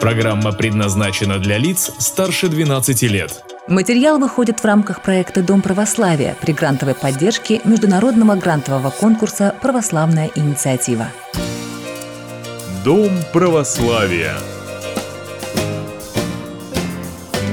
[0.00, 3.42] Программа предназначена для лиц старше 12 лет.
[3.66, 11.08] Материал выходит в рамках проекта «Дом православия» при грантовой поддержке Международного грантового конкурса «Православная инициатива».
[12.84, 14.34] Дом православия.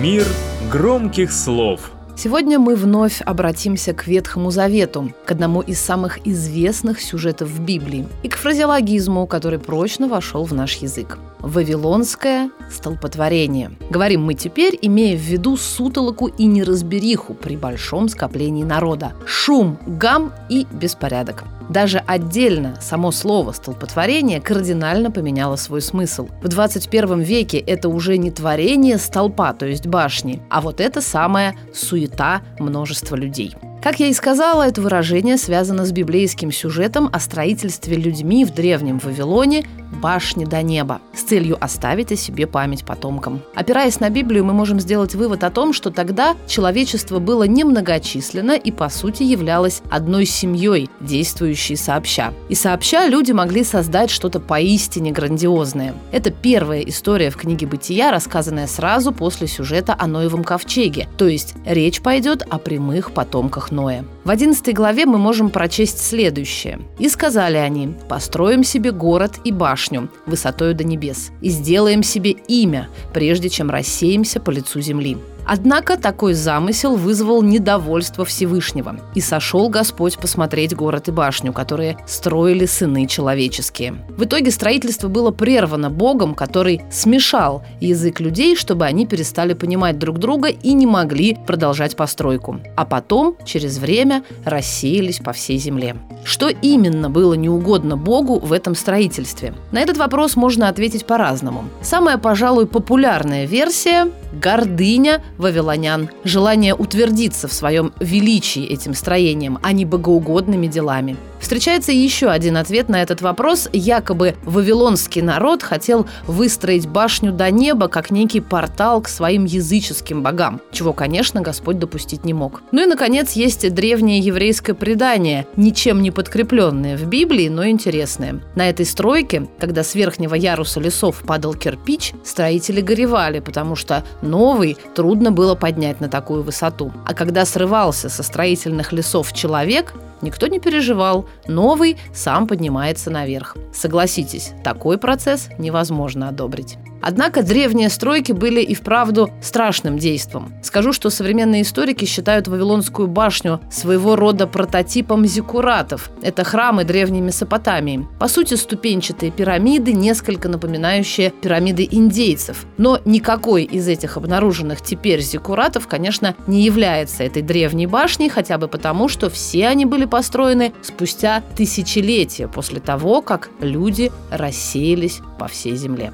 [0.00, 0.26] Мир
[0.72, 1.92] громких слов–
[2.22, 8.06] Сегодня мы вновь обратимся к Ветхому Завету, к одному из самых известных сюжетов в Библии,
[8.22, 11.18] и к фразеологизму, который прочно вошел в наш язык.
[11.38, 13.70] Вавилонское столпотворение.
[13.88, 19.14] Говорим мы теперь, имея в виду сутолоку и неразбериху при большом скоплении народа.
[19.24, 21.44] Шум, гам и беспорядок.
[21.70, 26.28] Даже отдельно само слово «столпотворение» кардинально поменяло свой смысл.
[26.42, 31.54] В 21 веке это уже не творение столпа, то есть башни, а вот это самая
[31.72, 33.54] суета множества людей.
[33.82, 38.98] Как я и сказала, это выражение связано с библейским сюжетом о строительстве людьми в древнем
[38.98, 43.42] Вавилоне башни до неба с целью оставить о себе память потомкам.
[43.54, 48.70] Опираясь на Библию, мы можем сделать вывод о том, что тогда человечество было немногочисленно и,
[48.70, 52.32] по сути, являлось одной семьей, действующей сообща.
[52.48, 55.94] И сообща люди могли создать что-то поистине грандиозное.
[56.12, 61.54] Это первая история в книге «Бытия», рассказанная сразу после сюжета о Ноевом ковчеге, то есть
[61.64, 64.02] речь пойдет о прямых потомках Noé.
[64.22, 66.80] В 11 главе мы можем прочесть следующее.
[66.98, 72.88] «И сказали они, построим себе город и башню высотою до небес, и сделаем себе имя,
[73.14, 75.16] прежде чем рассеемся по лицу земли.
[75.52, 79.00] Однако такой замысел вызвал недовольство Всевышнего.
[79.14, 83.94] И сошел Господь посмотреть город и башню, которые строили сыны человеческие.
[84.16, 90.18] В итоге строительство было прервано Богом, который смешал язык людей, чтобы они перестали понимать друг
[90.18, 92.60] друга и не могли продолжать постройку.
[92.76, 94.09] А потом, через время,
[94.44, 95.96] рассеялись по всей земле.
[96.24, 99.54] Что именно было неугодно Богу в этом строительстве?
[99.72, 101.64] На этот вопрос можно ответить по-разному.
[101.82, 109.84] Самая, пожалуй, популярная версия– гордыня вавилонян, желание утвердиться в своем величии этим строением, а не
[109.84, 111.16] богоугодными делами.
[111.40, 113.68] Встречается еще один ответ на этот вопрос.
[113.72, 120.60] Якобы вавилонский народ хотел выстроить башню до неба как некий портал к своим языческим богам,
[120.70, 122.62] чего, конечно, Господь допустить не мог.
[122.72, 128.40] Ну и, наконец, есть древнее еврейское предание, ничем не подкрепленное в Библии, но интересное.
[128.54, 134.76] На этой стройке, когда с верхнего яруса лесов падал кирпич, строители горевали, потому что новый
[134.94, 136.92] трудно было поднять на такую высоту.
[137.06, 143.56] А когда срывался со строительных лесов человек, Никто не переживал, новый сам поднимается наверх.
[143.72, 146.76] Согласитесь, такой процесс невозможно одобрить.
[147.02, 150.52] Однако древние стройки были и вправду страшным действом.
[150.62, 156.10] Скажу, что современные историки считают Вавилонскую башню своего рода прототипом зиккуратов.
[156.22, 158.06] Это храмы древней Месопотамии.
[158.18, 162.66] По сути, ступенчатые пирамиды, несколько напоминающие пирамиды индейцев.
[162.76, 168.68] Но никакой из этих обнаруженных теперь зиккуратов, конечно, не является этой древней башней, хотя бы
[168.68, 175.76] потому, что все они были построены спустя тысячелетия после того, как люди рассеялись по всей
[175.76, 176.12] земле.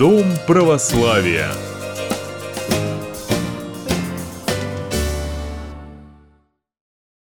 [0.00, 1.52] Дом православия.